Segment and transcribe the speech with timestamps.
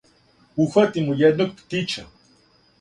[0.61, 2.05] Ухвати му једног птића,